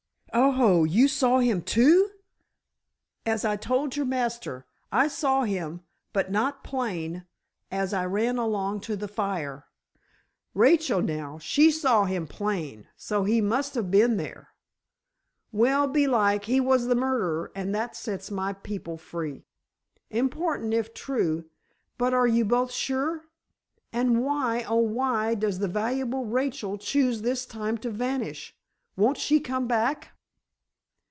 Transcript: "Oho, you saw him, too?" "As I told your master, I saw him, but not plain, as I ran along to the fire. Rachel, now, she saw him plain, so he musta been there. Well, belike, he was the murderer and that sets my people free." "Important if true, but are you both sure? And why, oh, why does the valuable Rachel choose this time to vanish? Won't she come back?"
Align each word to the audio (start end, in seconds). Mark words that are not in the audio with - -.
"Oho, 0.33 0.85
you 0.85 1.09
saw 1.09 1.39
him, 1.39 1.61
too?" 1.61 2.09
"As 3.25 3.43
I 3.43 3.57
told 3.57 3.97
your 3.97 4.05
master, 4.05 4.65
I 4.89 5.09
saw 5.09 5.43
him, 5.43 5.81
but 6.13 6.31
not 6.31 6.63
plain, 6.63 7.25
as 7.69 7.93
I 7.93 8.05
ran 8.05 8.37
along 8.37 8.79
to 8.81 8.95
the 8.95 9.09
fire. 9.09 9.65
Rachel, 10.53 11.01
now, 11.01 11.37
she 11.39 11.69
saw 11.69 12.05
him 12.05 12.27
plain, 12.27 12.87
so 12.95 13.25
he 13.25 13.41
musta 13.41 13.83
been 13.83 14.15
there. 14.15 14.51
Well, 15.51 15.85
belike, 15.85 16.45
he 16.45 16.61
was 16.61 16.85
the 16.85 16.95
murderer 16.95 17.51
and 17.53 17.75
that 17.75 17.97
sets 17.97 18.31
my 18.31 18.53
people 18.53 18.97
free." 18.97 19.43
"Important 20.09 20.73
if 20.73 20.93
true, 20.93 21.43
but 21.97 22.13
are 22.13 22.27
you 22.27 22.45
both 22.45 22.71
sure? 22.71 23.25
And 23.91 24.23
why, 24.23 24.63
oh, 24.63 24.75
why 24.77 25.35
does 25.35 25.59
the 25.59 25.67
valuable 25.67 26.23
Rachel 26.23 26.77
choose 26.77 27.21
this 27.21 27.45
time 27.45 27.77
to 27.79 27.89
vanish? 27.89 28.55
Won't 28.95 29.17
she 29.17 29.41
come 29.41 29.67
back?" 29.67 30.13